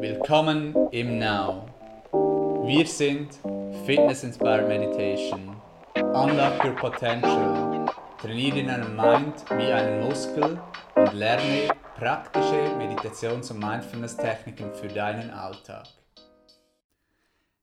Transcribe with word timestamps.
Willkommen 0.00 0.76
im 0.92 1.18
Now. 1.18 1.66
Wir 2.64 2.86
sind 2.86 3.34
Fitness 3.84 4.22
Inspired 4.22 4.68
Meditation. 4.68 5.60
Unlock 5.96 6.64
your 6.64 6.76
potential. 6.76 7.84
Trainiere 8.20 8.64
deinen 8.64 8.94
Mind 8.94 9.44
wie 9.50 9.72
einen 9.72 10.06
Muskel 10.06 10.60
und 10.94 11.12
lerne 11.14 11.74
praktische 11.96 12.76
Meditations- 12.78 13.50
und 13.50 13.58
Mindfulness-Techniken 13.58 14.72
für 14.72 14.86
deinen 14.86 15.30
Alltag. 15.30 15.88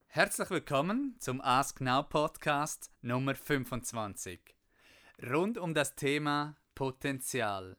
Herzlich 0.07 0.49
willkommen 0.49 1.15
zum 1.19 1.39
Ask 1.39 1.79
Now 1.79 2.03
Podcast 2.03 2.91
Nummer 3.01 3.35
25. 3.35 4.41
Rund 5.31 5.57
um 5.57 5.73
das 5.73 5.95
Thema 5.95 6.57
Potenzial 6.73 7.77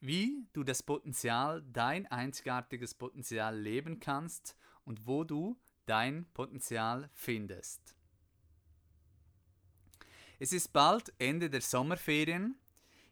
wie 0.00 0.46
du 0.52 0.64
das 0.64 0.82
Potenzial, 0.82 1.62
dein 1.72 2.06
einzigartiges 2.06 2.94
Potenzial 2.94 3.58
leben 3.58 4.00
kannst 4.00 4.56
und 4.84 5.06
wo 5.06 5.24
du 5.24 5.60
dein 5.86 6.26
Potenzial 6.32 7.10
findest. 7.12 7.94
Es 10.38 10.52
ist 10.52 10.72
bald 10.72 11.12
Ende 11.18 11.50
der 11.50 11.60
Sommerferien. 11.60 12.58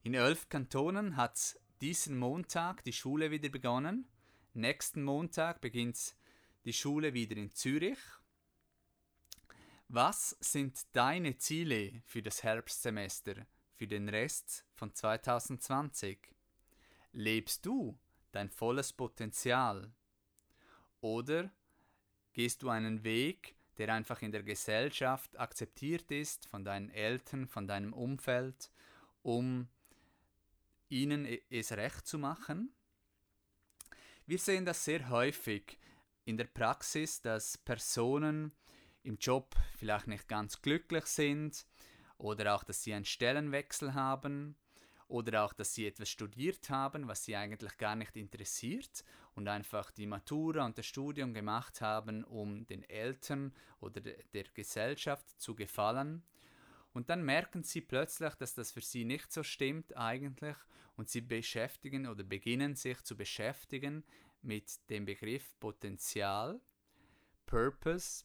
In 0.03 0.15
elf 0.15 0.48
Kantonen 0.48 1.17
hat 1.17 1.59
diesen 1.83 2.19
Montag 2.19 2.83
die 2.85 2.93
Schule 2.93 3.31
wieder 3.31 3.51
begonnen. 3.51 4.09
Nächsten 4.55 5.03
Montag 5.03 5.61
beginnt 5.61 6.17
die 6.65 6.73
Schule 6.73 7.12
wieder 7.12 7.37
in 7.37 7.51
Zürich. 7.53 7.98
Was 9.89 10.37
sind 10.41 10.87
deine 10.93 11.37
Ziele 11.37 12.03
für 12.07 12.23
das 12.23 12.43
Herbstsemester, 12.43 13.47
für 13.75 13.87
den 13.87 14.09
Rest 14.09 14.65
von 14.75 14.95
2020? 14.95 16.38
Lebst 17.12 17.65
du 17.65 17.98
dein 18.33 18.51
volles 18.51 18.93
Potenzial? 18.93 19.93
Oder 21.01 21.51
gehst 22.33 22.62
du 22.62 22.69
einen 22.69 23.05
Weg, 23.05 23.56
der 23.78 23.92
einfach 23.92 24.23
in 24.23 24.33
der 24.33 24.42
Gesellschaft 24.42 25.39
akzeptiert 25.39 26.11
ist, 26.11 26.47
von 26.47 26.64
deinen 26.64 26.91
Eltern, 26.91 27.47
von 27.47 27.67
deinem 27.67 27.92
Umfeld, 27.92 28.70
um 29.23 29.69
ihnen 30.89 31.27
es 31.51 31.73
recht 31.73 32.06
zu 32.06 32.19
machen? 32.19 32.75
Wir 34.27 34.39
sehen 34.39 34.67
das 34.67 34.84
sehr 34.84 35.09
häufig 35.09 35.79
in 36.25 36.36
der 36.36 36.45
Praxis, 36.45 37.23
dass 37.23 37.56
Personen 37.56 38.53
im 39.03 39.17
Job 39.17 39.56
vielleicht 39.79 40.06
nicht 40.06 40.29
ganz 40.29 40.61
glücklich 40.61 41.06
sind 41.06 41.67
oder 42.19 42.55
auch, 42.55 42.64
dass 42.64 42.83
sie 42.83 42.92
einen 42.92 43.06
Stellenwechsel 43.06 43.95
haben 43.95 44.56
oder 45.09 45.45
auch, 45.45 45.53
dass 45.53 45.75
sie 45.75 45.87
etwas 45.87 46.11
studiert 46.11 46.70
haben, 46.70 47.09
was 47.09 47.25
sie 47.25 47.34
eigentlich 47.34 47.77
gar 47.78 47.97
nicht 47.97 48.17
interessiert 48.17 49.05
und 49.34 49.48
einfach 49.48 49.91
die 49.91 50.06
Matura 50.06 50.64
und 50.64 50.77
das 50.77 50.87
Studium 50.87 51.33
gemacht 51.33 51.81
haben, 51.81 52.25
um 52.25 52.67
den 52.67 52.83
Eltern 52.84 53.55
oder 53.81 54.01
der 54.01 54.45
Gesellschaft 54.55 55.41
zu 55.41 55.55
gefallen. 55.55 56.23
Und 56.92 57.11
dann 57.11 57.25
merken 57.25 57.62
sie 57.62 57.81
plötzlich, 57.81 58.34
dass 58.34 58.55
das 58.55 58.73
für 58.73 58.81
sie 58.81 59.05
nicht 59.05 59.33
so 59.33 59.42
stimmt 59.42 59.97
eigentlich 59.97 60.56
und 60.97 61.09
sie 61.09 61.20
beschäftigen 61.20 62.06
oder 62.06 62.25
beginnen 62.25 62.75
sich 62.75 63.03
zu 63.03 63.17
beschäftigen 63.17 64.05
mit 64.42 64.91
dem 64.91 65.05
Begriff 65.05 65.59
Potenzial, 65.59 66.61
Purpose 67.47 68.25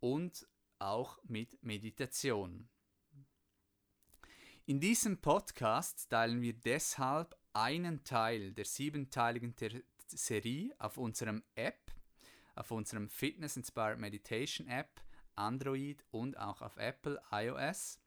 und 0.00 0.46
auch 0.78 1.18
mit 1.24 1.62
Meditation. 1.62 2.68
In 4.70 4.78
diesem 4.78 5.16
Podcast 5.16 6.10
teilen 6.10 6.40
wir 6.42 6.52
deshalb 6.52 7.36
einen 7.54 8.04
Teil 8.04 8.52
der 8.52 8.64
siebenteiligen 8.64 9.52
Serie 10.06 10.72
auf 10.78 10.96
unserem 10.96 11.42
App, 11.56 11.90
auf 12.54 12.70
unserem 12.70 13.08
Fitness 13.08 13.56
Inspired 13.56 13.98
Meditation 13.98 14.68
App, 14.68 15.00
Android 15.34 16.04
und 16.12 16.38
auch 16.38 16.62
auf 16.62 16.76
Apple 16.76 17.20
iOS. 17.32 17.98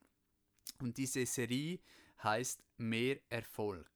Und 0.80 0.96
diese 0.96 1.26
Serie 1.26 1.80
heißt 2.22 2.64
Mehr 2.78 3.20
Erfolg. 3.28 3.90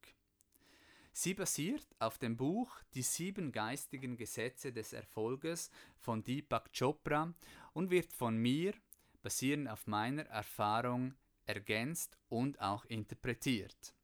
Sie 1.15 1.33
basiert 1.33 1.87
auf 1.99 2.19
dem 2.19 2.37
Buch 2.37 2.83
Die 2.93 3.01
sieben 3.01 3.51
geistigen 3.51 4.19
Gesetze 4.19 4.75
des 4.75 4.93
Erfolges 4.93 5.71
von 5.97 6.23
Deepak 6.23 6.71
Chopra 6.79 7.33
und 7.73 7.91
wird 7.91 8.13
von 8.13 8.37
mir, 8.37 8.75
basierend 9.23 9.71
auf 9.71 9.87
meiner 9.87 10.27
Erfahrung, 10.27 11.15
ergänzt 11.49 12.17
und 12.29 12.61
auch 12.61 12.85
interpretiert. 12.85 13.95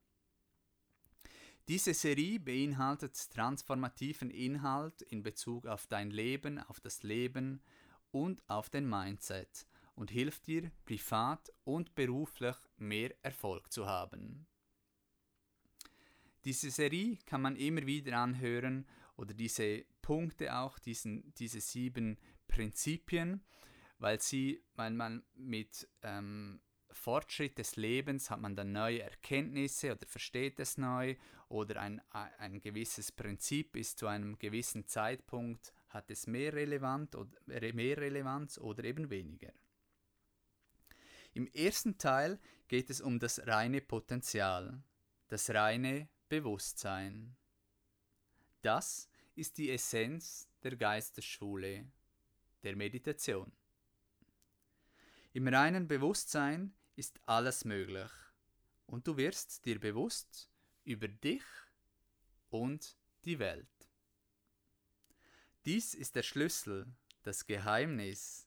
Diese 1.68 1.94
Serie 1.94 2.40
beinhaltet 2.40 3.30
transformativen 3.30 4.30
Inhalt 4.30 5.00
in 5.02 5.22
Bezug 5.22 5.66
auf 5.66 5.86
dein 5.86 6.10
Leben, 6.10 6.58
auf 6.58 6.80
das 6.80 7.02
Leben 7.02 7.62
und 8.10 8.42
auf 8.48 8.68
den 8.68 8.88
Mindset 8.88 9.66
und 9.94 10.10
hilft 10.10 10.46
dir, 10.46 10.70
privat 10.84 11.50
und 11.64 11.94
beruflich 11.94 12.56
mehr 12.76 13.14
Erfolg 13.22 13.72
zu 13.72 13.86
haben. 13.86 14.46
Diese 16.44 16.70
Serie 16.70 17.16
kann 17.24 17.40
man 17.40 17.56
immer 17.56 17.86
wieder 17.86 18.18
anhören 18.18 18.86
oder 19.16 19.32
diese 19.32 19.84
Punkte 20.02 20.54
auch, 20.54 20.78
diesen, 20.78 21.32
diese 21.34 21.60
sieben 21.60 22.18
Prinzipien, 22.46 23.42
weil 23.98 24.20
sie, 24.20 24.62
weil 24.74 24.92
man 24.92 25.24
mit 25.34 25.88
ähm, 26.02 26.60
Fortschritt 26.94 27.58
des 27.58 27.76
Lebens 27.76 28.30
hat 28.30 28.40
man 28.40 28.56
dann 28.56 28.72
neue 28.72 29.02
Erkenntnisse 29.02 29.92
oder 29.92 30.06
versteht 30.06 30.58
es 30.60 30.78
neu 30.78 31.16
oder 31.48 31.80
ein, 31.80 32.00
ein 32.10 32.60
gewisses 32.60 33.12
Prinzip 33.12 33.76
ist 33.76 33.98
zu 33.98 34.06
einem 34.06 34.38
gewissen 34.38 34.86
Zeitpunkt, 34.86 35.72
hat 35.88 36.10
es 36.10 36.26
mehr, 36.26 36.52
relevant 36.52 37.14
oder, 37.14 37.30
mehr 37.46 37.98
Relevanz 37.98 38.58
oder 38.58 38.84
eben 38.84 39.10
weniger. 39.10 39.52
Im 41.34 41.46
ersten 41.48 41.98
Teil 41.98 42.38
geht 42.68 42.90
es 42.90 43.00
um 43.00 43.18
das 43.18 43.46
reine 43.46 43.80
Potenzial, 43.80 44.82
das 45.28 45.50
reine 45.50 46.08
Bewusstsein. 46.28 47.36
Das 48.62 49.08
ist 49.34 49.58
die 49.58 49.70
Essenz 49.70 50.48
der 50.62 50.76
Geistesschule, 50.76 51.86
der 52.62 52.76
Meditation. 52.76 53.52
Im 55.32 55.48
reinen 55.48 55.88
Bewusstsein 55.88 56.72
ist 56.96 57.20
alles 57.26 57.64
möglich 57.64 58.10
und 58.86 59.06
du 59.06 59.16
wirst 59.16 59.64
dir 59.64 59.80
bewusst 59.80 60.50
über 60.84 61.08
dich 61.08 61.42
und 62.50 62.96
die 63.24 63.38
Welt. 63.38 63.66
Dies 65.64 65.94
ist 65.94 66.14
der 66.14 66.22
Schlüssel, 66.22 66.86
das 67.22 67.46
Geheimnis, 67.46 68.46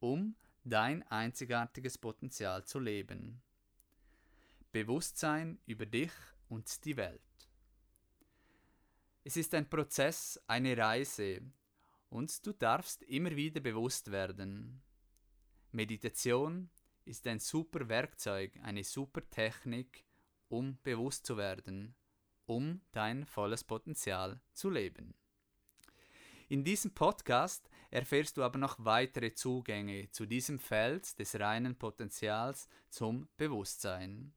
um 0.00 0.34
dein 0.64 1.02
einzigartiges 1.04 1.98
Potenzial 1.98 2.64
zu 2.64 2.78
leben. 2.78 3.42
Bewusstsein 4.72 5.58
über 5.66 5.86
dich 5.86 6.12
und 6.48 6.84
die 6.84 6.96
Welt. 6.96 7.20
Es 9.22 9.36
ist 9.36 9.54
ein 9.54 9.68
Prozess, 9.68 10.40
eine 10.46 10.76
Reise, 10.76 11.42
und 12.10 12.46
du 12.46 12.52
darfst 12.52 13.02
immer 13.02 13.34
wieder 13.34 13.60
bewusst 13.60 14.10
werden. 14.10 14.82
Meditation 15.72 16.70
ist 17.04 17.26
ein 17.26 17.38
super 17.38 17.88
Werkzeug, 17.88 18.58
eine 18.62 18.84
super 18.84 19.28
Technik, 19.30 20.04
um 20.48 20.78
bewusst 20.82 21.26
zu 21.26 21.36
werden, 21.36 21.94
um 22.46 22.80
dein 22.92 23.26
volles 23.26 23.64
Potenzial 23.64 24.40
zu 24.52 24.70
leben. 24.70 25.14
In 26.48 26.64
diesem 26.64 26.92
Podcast 26.92 27.70
erfährst 27.90 28.36
du 28.36 28.42
aber 28.42 28.58
noch 28.58 28.76
weitere 28.78 29.32
Zugänge 29.32 30.10
zu 30.10 30.26
diesem 30.26 30.58
Feld 30.58 31.18
des 31.18 31.38
reinen 31.38 31.76
Potenzials 31.76 32.68
zum 32.90 33.28
Bewusstsein. 33.36 34.34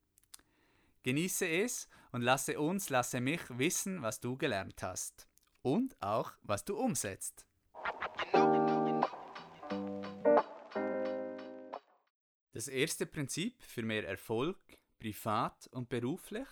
Genieße 1.03 1.47
es 1.47 1.87
und 2.11 2.21
lasse 2.21 2.59
uns, 2.59 2.89
lasse 2.89 3.21
mich 3.21 3.41
wissen, 3.49 4.01
was 4.01 4.19
du 4.19 4.37
gelernt 4.37 4.83
hast 4.83 5.27
und 5.61 6.01
auch, 6.01 6.33
was 6.43 6.65
du 6.65 6.77
umsetzt. 6.77 7.46
Das 12.57 12.67
erste 12.67 13.05
Prinzip 13.05 13.61
für 13.61 13.83
mehr 13.83 14.07
Erfolg, 14.07 14.57
privat 14.97 15.67
und 15.67 15.89
beruflich, 15.89 16.47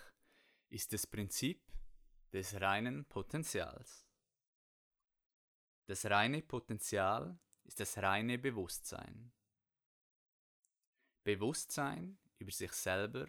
ist 0.69 0.93
das 0.93 1.07
Prinzip 1.07 1.59
des 2.31 2.61
reinen 2.61 3.05
Potenzials. 3.05 4.05
Das 5.87 6.05
reine 6.05 6.43
Potenzial 6.43 7.39
ist 7.63 7.79
das 7.79 7.97
reine 7.97 8.37
Bewusstsein. 8.37 9.33
Bewusstsein 11.23 12.19
über 12.37 12.51
sich 12.51 12.73
selber, 12.73 13.25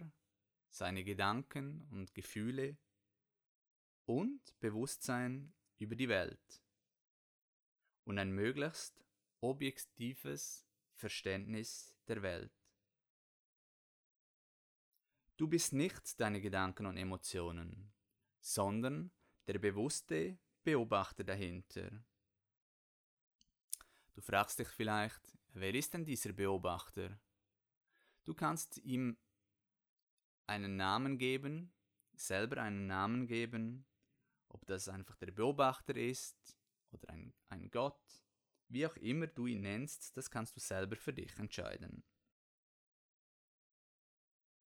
seine 0.69 1.03
Gedanken 1.03 1.87
und 1.89 2.13
Gefühle 2.13 2.77
und 4.05 4.53
Bewusstsein 4.59 5.51
über 5.79 5.95
die 5.95 6.09
Welt 6.09 6.61
und 8.03 8.19
ein 8.19 8.29
möglichst 8.29 9.03
objektives 9.41 10.67
Verständnis 10.93 11.97
der 12.07 12.21
Welt. 12.21 12.56
Du 15.37 15.47
bist 15.47 15.71
nicht 15.71 16.19
deine 16.19 16.41
Gedanken 16.41 16.87
und 16.87 16.97
Emotionen, 16.97 17.93
sondern 18.39 19.11
der 19.45 19.59
bewusste, 19.59 20.39
Beobachter 20.63 21.23
dahinter. 21.23 22.03
Du 24.13 24.21
fragst 24.21 24.57
dich 24.57 24.67
vielleicht, 24.69 25.37
wer 25.53 25.75
ist 25.75 25.93
denn 25.93 26.05
dieser 26.05 26.33
Beobachter? 26.33 27.19
Du 28.23 28.33
kannst 28.33 28.79
ihm 28.79 29.15
einen 30.47 30.75
Namen 30.75 31.19
geben, 31.19 31.71
selber 32.15 32.63
einen 32.63 32.87
Namen 32.87 33.27
geben, 33.27 33.85
ob 34.49 34.65
das 34.65 34.89
einfach 34.89 35.17
der 35.17 35.31
Beobachter 35.31 35.95
ist 35.95 36.57
oder 36.89 37.09
ein, 37.09 37.31
ein 37.49 37.69
Gott, 37.69 38.01
wie 38.69 38.87
auch 38.87 38.95
immer 38.97 39.27
du 39.27 39.45
ihn 39.45 39.61
nennst, 39.61 40.17
das 40.17 40.31
kannst 40.31 40.55
du 40.55 40.59
selber 40.59 40.95
für 40.95 41.13
dich 41.13 41.37
entscheiden. 41.37 42.03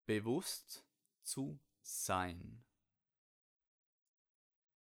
Bewusst 0.04 0.84
zu 1.22 1.60
sein. 1.80 2.64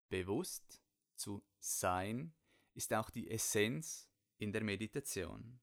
Bewusst 0.09 0.81
zu 1.15 1.41
sein 1.57 2.33
ist 2.73 2.93
auch 2.93 3.09
die 3.09 3.29
Essenz 3.29 4.09
in 4.37 4.51
der 4.51 4.63
Meditation. 4.63 5.61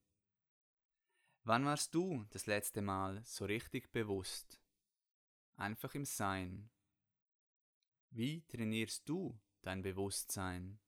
Wann 1.45 1.67
warst 1.67 1.95
du 1.95 2.25
das 2.31 2.47
letzte 2.47 2.81
Mal 2.81 3.23
so 3.25 3.45
richtig 3.45 3.93
bewusst? 3.93 4.63
Einfach 5.57 5.95
im 5.95 6.07
Sein. 6.07 6.71
Wie 8.11 8.43
trainierst 8.47 9.07
du 9.07 9.39
dein 9.61 9.83
Bewusstsein? 9.83 10.81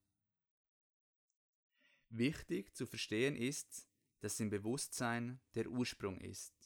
Wichtig 2.09 2.75
zu 2.75 2.87
verstehen 2.87 3.37
ist, 3.37 3.89
dass 4.21 4.41
im 4.41 4.49
Bewusstsein 4.49 5.41
der 5.55 5.69
Ursprung 5.69 6.19
ist. 6.21 6.64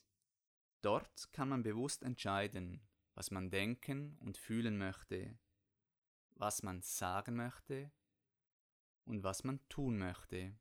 Dort 0.82 1.32
kann 1.32 1.48
man 1.48 1.62
bewusst 1.62 2.02
entscheiden, 2.02 2.80
was 3.14 3.30
man 3.30 3.50
denken 3.50 4.16
und 4.18 4.38
fühlen 4.38 4.78
möchte, 4.78 5.38
was 6.36 6.62
man 6.62 6.82
sagen 6.82 7.34
möchte 7.34 7.90
und 9.04 9.24
was 9.24 9.42
man 9.42 9.60
tun 9.68 9.98
möchte, 9.98 10.56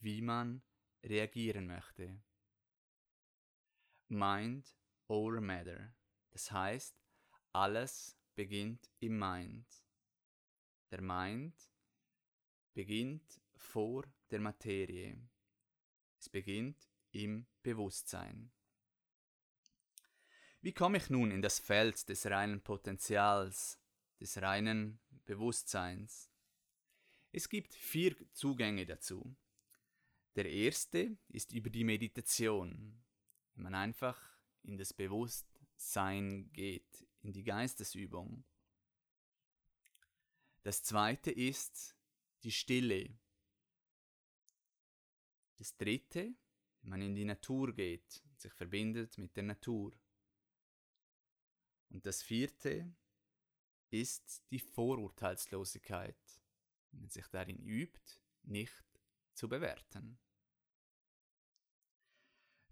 wie 0.00 0.20
man 0.20 0.62
reagieren 1.02 1.66
möchte. 1.66 2.22
Mind 4.08 4.76
over 5.08 5.40
Matter, 5.40 5.94
das 6.30 6.50
heißt, 6.50 7.00
alles 7.52 8.18
beginnt 8.34 8.90
im 8.98 9.18
Mind. 9.18 9.66
Der 10.90 11.00
Mind 11.00 11.54
beginnt 12.74 13.40
vor 13.54 14.04
der 14.30 14.40
Materie. 14.40 15.28
Es 16.18 16.28
beginnt 16.28 16.88
im 17.12 17.46
Bewusstsein. 17.62 18.52
Wie 20.62 20.72
komme 20.72 20.98
ich 20.98 21.08
nun 21.08 21.30
in 21.30 21.40
das 21.40 21.58
Feld 21.58 22.06
des 22.10 22.26
reinen 22.26 22.60
Potenzials, 22.60 23.78
des 24.20 24.42
reinen 24.42 25.00
Bewusstseins? 25.24 26.30
Es 27.32 27.48
gibt 27.48 27.74
vier 27.74 28.14
Zugänge 28.32 28.84
dazu. 28.84 29.34
Der 30.36 30.50
erste 30.50 31.16
ist 31.28 31.52
über 31.52 31.70
die 31.70 31.84
Meditation, 31.84 33.02
wenn 33.54 33.62
man 33.62 33.74
einfach 33.74 34.20
in 34.62 34.76
das 34.76 34.92
Bewusstsein 34.92 36.52
geht, 36.52 37.06
in 37.22 37.32
die 37.32 37.44
Geistesübung. 37.44 38.44
Das 40.62 40.82
zweite 40.82 41.30
ist 41.30 41.96
die 42.42 42.52
Stille. 42.52 43.18
Das 45.56 45.74
dritte, 45.78 46.34
wenn 46.82 46.90
man 46.90 47.00
in 47.00 47.14
die 47.14 47.24
Natur 47.24 47.72
geht, 47.72 48.22
sich 48.36 48.52
verbindet 48.52 49.16
mit 49.16 49.34
der 49.36 49.44
Natur. 49.44 49.92
Und 51.90 52.06
das 52.06 52.22
vierte 52.22 52.94
ist 53.90 54.44
die 54.50 54.60
Vorurteilslosigkeit, 54.60 56.16
wenn 56.90 57.00
man 57.00 57.10
sich 57.10 57.26
darin 57.26 57.58
übt, 57.58 58.20
nicht 58.42 58.84
zu 59.34 59.48
bewerten. 59.48 60.18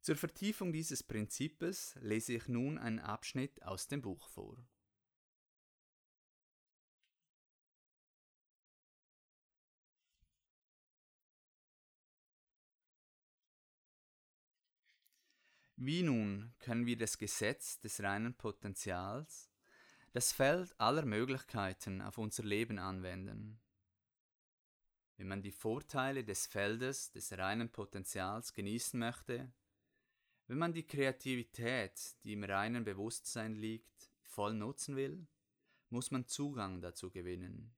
Zur 0.00 0.17
Vertiefung 0.17 0.73
dieses 0.73 1.03
Prinzips 1.03 1.97
lese 1.97 2.32
ich 2.35 2.49
nun 2.49 2.79
einen 2.79 3.00
Abschnitt 3.00 3.62
aus 3.62 3.88
dem 3.88 4.00
Buch 4.00 4.29
vor. 4.29 4.56
Wie 15.81 16.03
nun 16.03 16.53
können 16.59 16.87
wir 16.87 16.97
das 16.99 17.19
Gesetz 17.19 17.79
des 17.79 18.03
reinen 18.03 18.35
Potenzials, 18.35 19.49
das 20.13 20.33
Feld 20.33 20.75
aller 20.81 21.05
Möglichkeiten 21.05 22.03
auf 22.03 22.19
unser 22.19 22.43
Leben 22.43 22.81
anwenden? 22.81 23.61
Wenn 25.17 25.29
man 25.29 25.41
die 25.41 25.53
Vorteile 25.53 26.25
des 26.25 26.49
Feldes 26.49 27.13
des 27.13 27.39
reinen 27.39 27.71
Potenzials 27.71 28.53
genießen 28.55 28.99
möchte, 28.99 29.53
wenn 30.49 30.59
man 30.59 30.73
die 30.73 30.85
Kreativität, 30.85 32.17
die 32.25 32.33
im 32.33 32.43
reinen 32.43 32.83
Bewusstsein 32.83 33.55
liegt, 33.55 34.11
voll 34.25 34.55
nutzen 34.55 34.97
will, 34.97 35.29
muss 35.91 36.11
man 36.11 36.27
Zugang 36.27 36.81
dazu 36.81 37.09
gewinnen. 37.09 37.73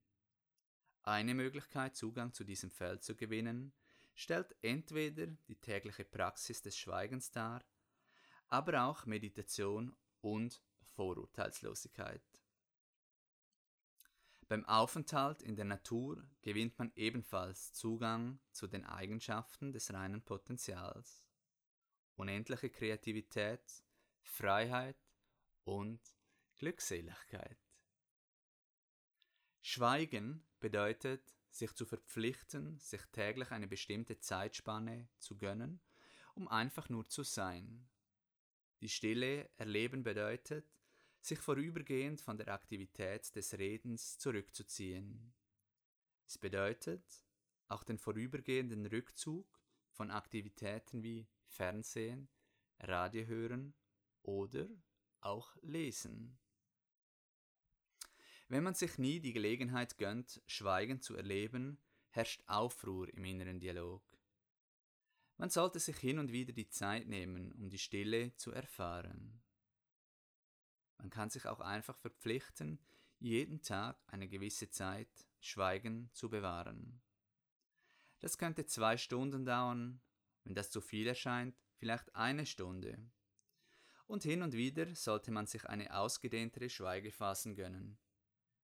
Eine 1.03 1.35
Möglichkeit, 1.35 1.95
Zugang 1.95 2.33
zu 2.33 2.45
diesem 2.45 2.71
Feld 2.71 3.03
zu 3.03 3.15
gewinnen, 3.15 3.73
stellt 4.15 4.55
entweder 4.63 5.27
die 5.47 5.59
tägliche 5.59 6.03
Praxis 6.03 6.63
des 6.63 6.75
Schweigens 6.75 7.29
dar, 7.29 7.63
aber 8.51 8.83
auch 8.83 9.05
Meditation 9.05 9.95
und 10.19 10.61
Vorurteilslosigkeit. 10.95 12.21
Beim 14.47 14.65
Aufenthalt 14.65 15.41
in 15.41 15.55
der 15.55 15.63
Natur 15.63 16.21
gewinnt 16.41 16.77
man 16.77 16.91
ebenfalls 16.95 17.71
Zugang 17.71 18.39
zu 18.51 18.67
den 18.67 18.85
Eigenschaften 18.85 19.71
des 19.71 19.93
reinen 19.93 20.21
Potenzials. 20.21 21.25
Unendliche 22.15 22.69
Kreativität, 22.69 23.63
Freiheit 24.21 24.99
und 25.63 26.01
Glückseligkeit. 26.57 27.57
Schweigen 29.61 30.45
bedeutet, 30.59 31.33
sich 31.49 31.73
zu 31.73 31.85
verpflichten, 31.85 32.77
sich 32.79 33.01
täglich 33.13 33.51
eine 33.51 33.67
bestimmte 33.67 34.19
Zeitspanne 34.19 35.07
zu 35.19 35.37
gönnen, 35.37 35.79
um 36.35 36.49
einfach 36.49 36.89
nur 36.89 37.07
zu 37.07 37.23
sein, 37.23 37.87
die 38.81 38.89
Stille 38.89 39.49
erleben 39.57 40.03
bedeutet, 40.03 40.65
sich 41.21 41.39
vorübergehend 41.39 42.19
von 42.19 42.37
der 42.37 42.47
Aktivität 42.47 43.35
des 43.35 43.57
Redens 43.57 44.17
zurückzuziehen. 44.17 45.33
Es 46.25 46.37
bedeutet 46.37 47.23
auch 47.67 47.83
den 47.83 47.99
vorübergehenden 47.99 48.85
Rückzug 48.87 49.61
von 49.91 50.11
Aktivitäten 50.11 51.03
wie 51.03 51.27
Fernsehen, 51.45 52.27
Radio 52.79 53.25
hören 53.25 53.75
oder 54.23 54.67
auch 55.21 55.55
lesen. 55.61 56.39
Wenn 58.47 58.63
man 58.63 58.73
sich 58.73 58.97
nie 58.97 59.19
die 59.19 59.33
Gelegenheit 59.33 59.97
gönnt, 59.97 60.41
Schweigen 60.47 61.01
zu 61.01 61.15
erleben, 61.15 61.79
herrscht 62.09 62.43
Aufruhr 62.47 63.07
im 63.13 63.23
inneren 63.23 63.59
Dialog. 63.59 64.03
Man 65.41 65.49
sollte 65.49 65.79
sich 65.79 65.97
hin 65.97 66.19
und 66.19 66.31
wieder 66.31 66.53
die 66.53 66.69
Zeit 66.69 67.07
nehmen, 67.07 67.51
um 67.53 67.67
die 67.67 67.79
Stille 67.79 68.35
zu 68.35 68.51
erfahren. 68.51 69.41
Man 70.99 71.09
kann 71.09 71.31
sich 71.31 71.47
auch 71.47 71.61
einfach 71.61 71.97
verpflichten, 71.97 72.77
jeden 73.17 73.63
Tag 73.63 73.99
eine 74.05 74.27
gewisse 74.27 74.69
Zeit 74.69 75.09
Schweigen 75.39 76.11
zu 76.13 76.29
bewahren. 76.29 77.01
Das 78.19 78.37
könnte 78.37 78.67
zwei 78.67 78.97
Stunden 78.97 79.43
dauern, 79.43 79.99
wenn 80.43 80.53
das 80.53 80.69
zu 80.69 80.79
viel 80.79 81.07
erscheint, 81.07 81.57
vielleicht 81.73 82.15
eine 82.15 82.45
Stunde. 82.45 82.99
Und 84.05 84.21
hin 84.21 84.43
und 84.43 84.53
wieder 84.53 84.93
sollte 84.93 85.31
man 85.31 85.47
sich 85.47 85.65
eine 85.65 85.97
ausgedehntere 85.97 86.69
Schweigephasen 86.69 87.55
gönnen, 87.55 87.97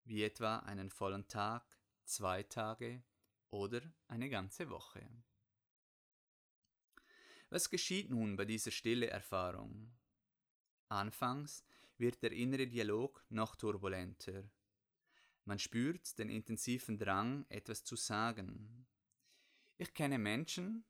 wie 0.04 0.22
etwa 0.22 0.58
einen 0.58 0.90
vollen 0.90 1.26
Tag, 1.26 1.64
zwei 2.04 2.42
Tage 2.42 3.02
oder 3.48 3.80
eine 4.08 4.28
ganze 4.28 4.68
Woche. 4.68 5.08
Was 7.56 7.70
geschieht 7.70 8.10
nun 8.10 8.36
bei 8.36 8.44
dieser 8.44 8.70
stille 8.70 9.06
Erfahrung? 9.06 9.90
Anfangs 10.90 11.64
wird 11.96 12.22
der 12.22 12.32
innere 12.32 12.66
Dialog 12.66 13.24
noch 13.30 13.56
turbulenter. 13.56 14.44
Man 15.46 15.58
spürt 15.58 16.18
den 16.18 16.28
intensiven 16.28 16.98
Drang, 16.98 17.46
etwas 17.48 17.82
zu 17.82 17.96
sagen. 17.96 18.86
Ich 19.78 19.94
kenne 19.94 20.18
Menschen, 20.18 20.84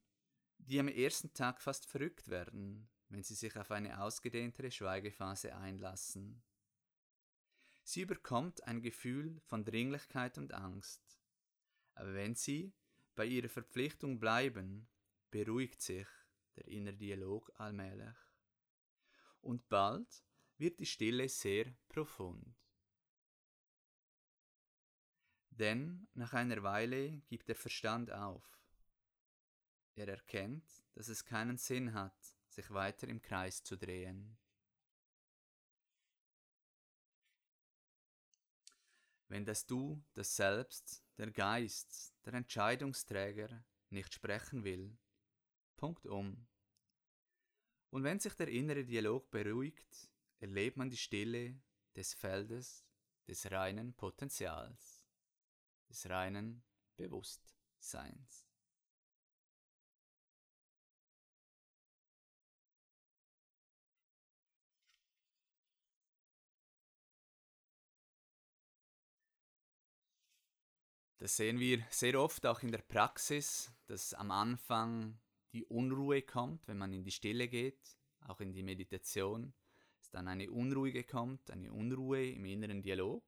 die 0.58 0.80
am 0.80 0.88
ersten 0.88 1.32
Tag 1.34 1.62
fast 1.62 1.86
verrückt 1.86 2.26
werden, 2.26 2.88
wenn 3.10 3.22
sie 3.22 3.36
sich 3.36 3.54
auf 3.56 3.70
eine 3.70 4.02
ausgedehntere 4.02 4.72
Schweigephase 4.72 5.54
einlassen. 5.54 6.42
Sie 7.84 8.00
überkommt 8.00 8.64
ein 8.64 8.82
Gefühl 8.82 9.40
von 9.44 9.64
Dringlichkeit 9.64 10.36
und 10.36 10.52
Angst. 10.52 11.16
Aber 11.94 12.12
wenn 12.14 12.34
sie 12.34 12.74
bei 13.14 13.24
ihrer 13.24 13.48
Verpflichtung 13.48 14.18
bleiben, 14.18 14.88
beruhigt 15.30 15.80
sich 15.80 16.08
der 16.56 16.66
innere 16.68 16.96
Dialog 16.96 17.52
allmählich. 17.56 18.16
Und 19.40 19.68
bald 19.68 20.24
wird 20.58 20.80
die 20.80 20.86
Stille 20.86 21.28
sehr 21.28 21.72
profund. 21.88 22.54
Denn 25.50 26.08
nach 26.14 26.32
einer 26.34 26.62
Weile 26.62 27.22
gibt 27.28 27.48
der 27.48 27.56
Verstand 27.56 28.10
auf. 28.10 28.44
Er 29.94 30.08
erkennt, 30.08 30.84
dass 30.92 31.08
es 31.08 31.24
keinen 31.24 31.56
Sinn 31.56 31.94
hat, 31.94 32.36
sich 32.48 32.70
weiter 32.70 33.08
im 33.08 33.22
Kreis 33.22 33.62
zu 33.62 33.76
drehen. 33.76 34.36
Wenn 39.28 39.44
das 39.44 39.66
Du, 39.66 40.04
das 40.12 40.36
Selbst, 40.36 41.02
der 41.16 41.30
Geist, 41.30 42.14
der 42.24 42.34
Entscheidungsträger 42.34 43.64
nicht 43.90 44.14
sprechen 44.14 44.62
will, 44.64 44.96
Punkt 45.76 46.06
um. 46.06 46.46
Und 47.90 48.02
wenn 48.04 48.18
sich 48.18 48.34
der 48.34 48.48
innere 48.48 48.84
Dialog 48.84 49.30
beruhigt, 49.30 50.10
erlebt 50.38 50.76
man 50.76 50.90
die 50.90 50.96
Stille 50.96 51.60
des 51.94 52.14
Feldes 52.14 52.86
des 53.26 53.50
reinen 53.50 53.94
Potenzials, 53.94 55.04
des 55.88 56.08
reinen 56.08 56.62
Bewusstseins. 56.96 58.46
Das 71.18 71.36
sehen 71.36 71.58
wir 71.58 71.84
sehr 71.90 72.20
oft 72.20 72.46
auch 72.46 72.62
in 72.62 72.70
der 72.70 72.82
Praxis, 72.82 73.72
dass 73.86 74.14
am 74.14 74.30
Anfang 74.30 75.18
die 75.52 75.64
Unruhe 75.64 76.22
kommt, 76.22 76.66
wenn 76.68 76.78
man 76.78 76.92
in 76.92 77.04
die 77.04 77.10
Stille 77.10 77.48
geht, 77.48 77.96
auch 78.20 78.40
in 78.40 78.52
die 78.52 78.62
Meditation, 78.62 79.52
dass 79.98 80.10
dann 80.10 80.28
eine 80.28 80.50
Unruhe 80.50 81.04
kommt, 81.04 81.50
eine 81.50 81.72
Unruhe 81.72 82.30
im 82.30 82.44
inneren 82.44 82.82
Dialog. 82.82 83.24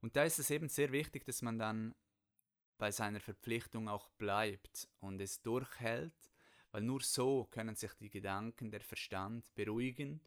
Und 0.00 0.16
da 0.16 0.24
ist 0.24 0.38
es 0.38 0.50
eben 0.50 0.68
sehr 0.68 0.92
wichtig, 0.92 1.24
dass 1.24 1.42
man 1.42 1.58
dann 1.58 1.94
bei 2.78 2.90
seiner 2.90 3.20
Verpflichtung 3.20 3.88
auch 3.88 4.10
bleibt 4.10 4.88
und 5.00 5.20
es 5.20 5.40
durchhält, 5.42 6.30
weil 6.72 6.82
nur 6.82 7.00
so 7.00 7.46
können 7.46 7.74
sich 7.74 7.92
die 7.94 8.10
Gedanken, 8.10 8.70
der 8.70 8.82
Verstand 8.82 9.54
beruhigen 9.54 10.20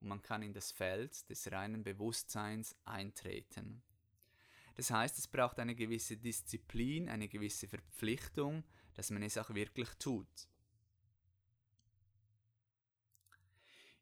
und 0.00 0.08
man 0.08 0.22
kann 0.22 0.42
in 0.42 0.52
das 0.52 0.70
Feld 0.70 1.28
des 1.30 1.50
reinen 1.50 1.82
Bewusstseins 1.82 2.76
eintreten. 2.84 3.82
Das 4.74 4.90
heißt, 4.90 5.18
es 5.18 5.28
braucht 5.28 5.58
eine 5.60 5.74
gewisse 5.74 6.16
Disziplin, 6.16 7.08
eine 7.08 7.28
gewisse 7.28 7.68
Verpflichtung, 7.68 8.64
dass 8.94 9.10
man 9.10 9.22
es 9.22 9.38
auch 9.38 9.50
wirklich 9.50 9.88
tut. 9.98 10.48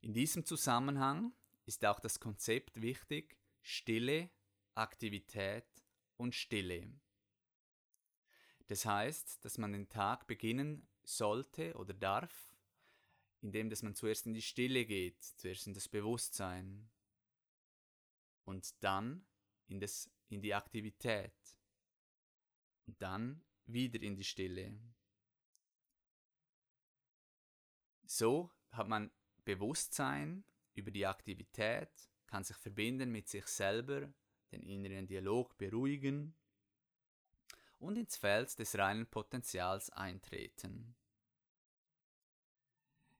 In 0.01 0.13
diesem 0.13 0.45
Zusammenhang 0.45 1.33
ist 1.65 1.85
auch 1.85 1.99
das 1.99 2.19
Konzept 2.19 2.81
wichtig 2.81 3.37
Stille, 3.61 4.29
Aktivität 4.75 5.65
und 6.17 6.35
Stille. 6.35 6.91
Das 8.67 8.85
heißt, 8.85 9.43
dass 9.45 9.57
man 9.57 9.71
den 9.71 9.89
Tag 9.89 10.27
beginnen 10.27 10.87
sollte 11.03 11.73
oder 11.75 11.93
darf, 11.93 12.53
indem 13.41 13.69
dass 13.69 13.83
man 13.83 13.95
zuerst 13.95 14.25
in 14.25 14.33
die 14.33 14.41
Stille 14.41 14.85
geht, 14.85 15.21
zuerst 15.23 15.67
in 15.67 15.73
das 15.73 15.87
Bewusstsein 15.87 16.89
und 18.45 18.83
dann 18.83 19.25
in, 19.67 19.79
das, 19.79 20.09
in 20.29 20.41
die 20.41 20.53
Aktivität 20.53 21.33
und 22.87 23.01
dann 23.01 23.41
wieder 23.65 24.01
in 24.01 24.15
die 24.15 24.23
Stille. 24.23 24.77
So 28.05 28.51
hat 28.71 28.87
man 28.87 29.11
Bewusstsein 29.45 30.43
über 30.73 30.91
die 30.91 31.05
Aktivität, 31.05 31.89
kann 32.27 32.43
sich 32.43 32.57
verbinden 32.57 33.11
mit 33.11 33.27
sich 33.27 33.45
selber, 33.47 34.11
den 34.51 34.63
inneren 34.63 35.07
Dialog 35.07 35.57
beruhigen 35.57 36.35
und 37.79 37.97
ins 37.97 38.17
Feld 38.17 38.57
des 38.59 38.77
reinen 38.77 39.07
Potenzials 39.07 39.89
eintreten. 39.89 40.95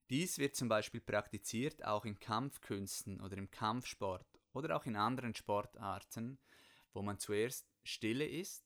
Dies 0.09 0.37
wird 0.37 0.55
zum 0.55 0.69
Beispiel 0.69 1.01
praktiziert 1.01 1.83
auch 1.85 2.05
in 2.05 2.19
Kampfkünsten 2.19 3.19
oder 3.21 3.37
im 3.37 3.49
Kampfsport 3.49 4.27
oder 4.53 4.75
auch 4.75 4.85
in 4.85 4.95
anderen 4.95 5.33
Sportarten, 5.33 6.37
wo 6.93 7.01
man 7.01 7.17
zuerst 7.17 7.67
stille 7.83 8.27
ist 8.27 8.62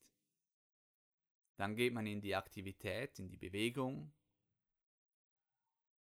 dann 1.58 1.76
geht 1.76 1.94
man 1.94 2.08
in 2.08 2.22
die 2.22 2.36
Aktivität, 2.36 3.20
in 3.20 3.30
die 3.30 3.38
Bewegung 3.38 4.14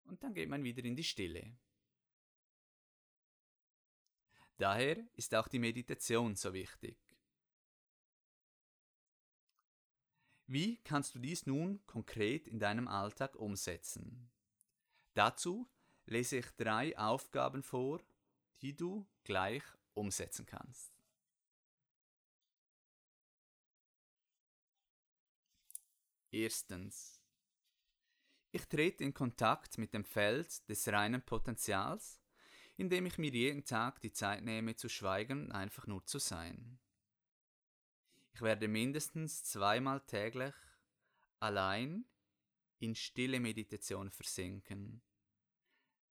und 0.04 0.22
dann 0.22 0.34
geht 0.34 0.48
man 0.48 0.62
wieder 0.62 0.84
in 0.84 0.94
die 0.94 1.04
Stille. 1.04 1.58
Daher 4.58 5.06
ist 5.14 5.34
auch 5.34 5.48
die 5.48 5.58
Meditation 5.58 6.36
so 6.36 6.52
wichtig. 6.52 6.98
Wie 10.46 10.78
kannst 10.84 11.14
du 11.14 11.18
dies 11.18 11.44
nun 11.46 11.84
konkret 11.86 12.46
in 12.46 12.60
deinem 12.60 12.86
Alltag 12.86 13.34
umsetzen? 13.34 14.30
Dazu 15.14 15.68
lese 16.06 16.38
ich 16.38 16.50
drei 16.52 16.96
Aufgaben 16.96 17.62
vor, 17.62 18.00
die 18.62 18.76
du 18.76 19.06
gleich 19.24 19.64
umsetzen 19.94 20.46
kannst. 20.46 20.95
Erstens. 26.36 27.22
Ich 28.52 28.66
trete 28.66 29.02
in 29.02 29.14
Kontakt 29.14 29.78
mit 29.78 29.94
dem 29.94 30.04
Feld 30.04 30.68
des 30.68 30.86
reinen 30.88 31.24
Potenzials, 31.24 32.20
indem 32.76 33.06
ich 33.06 33.16
mir 33.16 33.30
jeden 33.30 33.64
Tag 33.64 34.02
die 34.02 34.12
Zeit 34.12 34.44
nehme 34.44 34.76
zu 34.76 34.90
schweigen 34.90 35.46
und 35.46 35.52
einfach 35.52 35.86
nur 35.86 36.04
zu 36.04 36.18
sein. 36.18 36.78
Ich 38.34 38.42
werde 38.42 38.68
mindestens 38.68 39.44
zweimal 39.44 40.02
täglich 40.02 40.54
allein 41.40 42.04
in 42.80 42.94
stille 42.94 43.40
Meditation 43.40 44.10
versinken. 44.10 45.00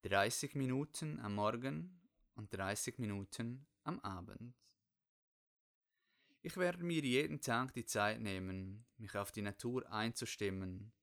30 0.02 0.56
Minuten 0.56 1.20
am 1.20 1.36
Morgen 1.36 2.02
und 2.34 2.52
30 2.52 2.98
Minuten 2.98 3.68
am 3.84 4.00
Abend. 4.00 4.56
Ich 6.46 6.58
werde 6.58 6.84
mir 6.84 7.02
jeden 7.02 7.42
Tag 7.42 7.74
die 7.74 7.88
Zeit 7.88 8.22
nehmen, 8.22 8.86
mich 8.98 9.16
auf 9.16 9.32
die 9.32 9.42
Natur 9.42 9.92
einzustimmen 9.92 10.94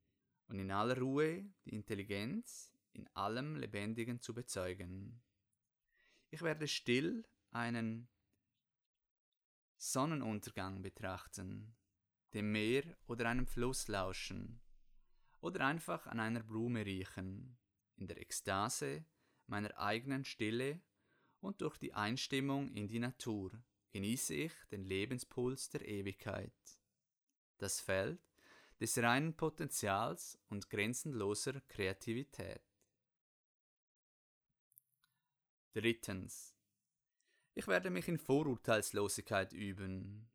und 0.46 0.60
in 0.60 0.70
aller 0.70 0.96
Ruhe 0.96 1.44
die 1.64 1.74
Intelligenz 1.74 2.70
in 2.92 3.08
allem 3.08 3.56
Lebendigen 3.56 4.20
zu 4.20 4.34
bezeugen. 4.34 5.20
Ich 6.30 6.42
werde 6.42 6.68
still 6.68 7.26
einen 7.50 8.08
Sonnenuntergang 9.78 10.80
betrachten, 10.80 11.74
dem 12.34 12.52
Meer 12.52 12.84
oder 13.08 13.28
einem 13.28 13.48
Fluss 13.48 13.88
lauschen 13.88 14.60
oder 15.40 15.66
einfach 15.66 16.06
an 16.06 16.20
einer 16.20 16.44
Blume 16.44 16.86
riechen, 16.86 17.58
in 17.96 18.06
der 18.06 18.20
Ekstase 18.20 19.04
meiner 19.48 19.76
eigenen 19.76 20.24
Stille 20.24 20.80
und 21.40 21.62
durch 21.62 21.78
die 21.78 21.94
Einstimmung 21.94 22.72
in 22.74 22.86
die 22.86 23.00
Natur 23.00 23.60
genieße 23.92 24.34
ich 24.34 24.52
den 24.70 24.84
Lebenspuls 24.84 25.68
der 25.70 25.86
Ewigkeit. 25.86 26.52
Das 27.58 27.80
Feld 27.80 28.20
des 28.80 28.98
reinen 28.98 29.36
Potenzials 29.36 30.38
und 30.48 30.68
grenzenloser 30.68 31.60
Kreativität. 31.68 32.62
Drittens. 35.72 36.56
Ich 37.54 37.66
werde 37.66 37.90
mich 37.90 38.08
in 38.08 38.18
Vorurteilslosigkeit 38.18 39.52
üben. 39.52 40.28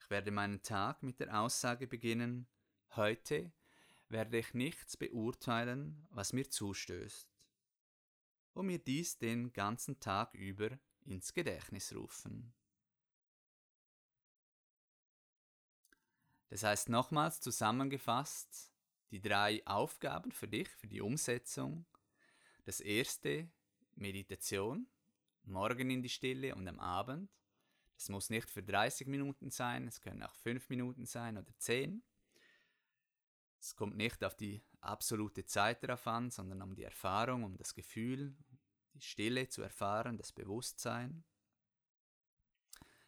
Ich 0.00 0.10
werde 0.10 0.30
meinen 0.30 0.62
Tag 0.62 1.02
mit 1.02 1.20
der 1.20 1.40
Aussage 1.40 1.86
beginnen, 1.86 2.48
heute 2.90 3.52
werde 4.08 4.38
ich 4.38 4.52
nichts 4.52 4.96
beurteilen, 4.96 6.06
was 6.10 6.32
mir 6.32 6.50
zustößt, 6.50 7.28
und 8.52 8.66
mir 8.66 8.78
dies 8.78 9.18
den 9.18 9.52
ganzen 9.52 9.98
Tag 10.00 10.34
über 10.34 10.78
ins 11.04 11.32
Gedächtnis 11.32 11.94
rufen. 11.94 12.52
Das 16.52 16.64
heißt 16.64 16.90
nochmals 16.90 17.40
zusammengefasst, 17.40 18.70
die 19.10 19.22
drei 19.22 19.66
Aufgaben 19.66 20.32
für 20.32 20.46
dich, 20.46 20.68
für 20.68 20.86
die 20.86 21.00
Umsetzung. 21.00 21.86
Das 22.66 22.80
erste, 22.80 23.50
Meditation, 23.94 24.86
morgen 25.44 25.88
in 25.88 26.02
die 26.02 26.10
Stille 26.10 26.54
und 26.54 26.68
am 26.68 26.78
Abend. 26.78 27.30
Das 27.96 28.10
muss 28.10 28.28
nicht 28.28 28.50
für 28.50 28.62
30 28.62 29.06
Minuten 29.06 29.48
sein, 29.48 29.88
es 29.88 30.02
können 30.02 30.22
auch 30.22 30.34
5 30.34 30.68
Minuten 30.68 31.06
sein 31.06 31.38
oder 31.38 31.56
10. 31.56 32.02
Es 33.58 33.74
kommt 33.74 33.96
nicht 33.96 34.22
auf 34.22 34.34
die 34.34 34.62
absolute 34.82 35.46
Zeit 35.46 35.82
darauf 35.82 36.06
an, 36.06 36.30
sondern 36.30 36.60
um 36.60 36.74
die 36.74 36.84
Erfahrung, 36.84 37.44
um 37.44 37.56
das 37.56 37.74
Gefühl, 37.74 38.36
die 38.92 39.00
Stille 39.00 39.48
zu 39.48 39.62
erfahren, 39.62 40.18
das 40.18 40.32
Bewusstsein. 40.32 41.24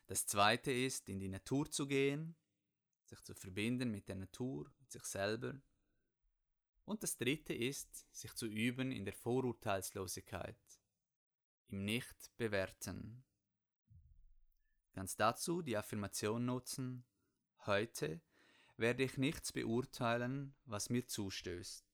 Das 0.07 0.27
zweite 0.27 0.73
ist, 0.73 1.11
in 1.11 1.21
die 1.21 1.29
Natur 1.29 1.71
zu 1.71 1.87
gehen, 1.87 2.37
sich 3.07 3.21
zu 3.23 3.35
verbinden 3.35 3.91
mit 3.91 4.09
der 4.09 4.17
Natur, 4.17 4.71
mit 4.81 4.91
sich 4.91 5.05
selber. 5.05 5.61
Und 6.85 7.03
das 7.03 7.17
dritte 7.17 7.55
ist, 7.55 8.07
sich 8.15 8.35
zu 8.35 8.47
üben 8.47 8.93
in 8.93 9.05
der 9.05 9.15
Vorurteilslosigkeit, 9.15 10.59
im 11.69 11.85
Nicht-Bewerten. 11.85 13.25
Kannst 14.93 15.19
dazu 15.19 15.63
die 15.63 15.77
Affirmation 15.77 16.45
nutzen, 16.45 17.05
heute 17.67 18.21
werde 18.77 19.05
ich 19.05 19.17
nichts 19.17 19.53
beurteilen, 19.53 20.55
was 20.65 20.91
mir 20.91 21.07
zustößt. 21.07 21.85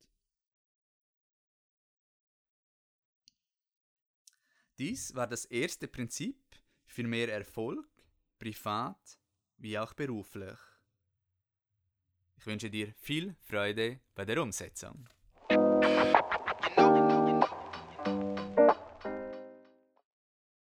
Dies 4.78 5.14
war 5.14 5.26
das 5.26 5.44
erste 5.44 5.88
Prinzip 5.88 6.56
für 6.86 7.04
mehr 7.04 7.32
Erfolg, 7.32 7.86
privat 8.38 9.20
wie 9.58 9.78
auch 9.78 9.92
beruflich. 9.92 10.58
Ich 12.40 12.46
wünsche 12.46 12.70
dir 12.70 12.94
viel 12.96 13.36
Freude 13.42 14.00
bei 14.14 14.24
der 14.24 14.40
Umsetzung. 14.40 15.06